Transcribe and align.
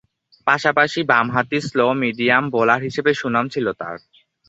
পাশাপাশি, 0.47 0.99
বামহাতি 1.03 1.57
slow-medium 1.61 2.43
bowler 2.53 2.81
হিসেবে 2.81 3.11
সুনাম 3.13 3.45
ছিল 3.49 3.65
তার। 3.73 3.95